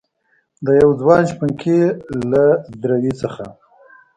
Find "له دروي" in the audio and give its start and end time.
2.31-3.13